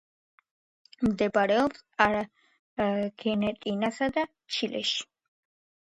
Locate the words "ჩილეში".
4.59-5.07